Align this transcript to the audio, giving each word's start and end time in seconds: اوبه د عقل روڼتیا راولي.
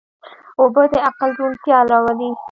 اوبه 0.59 0.83
د 0.91 0.93
عقل 1.07 1.29
روڼتیا 1.39 1.77
راولي. 1.91 2.29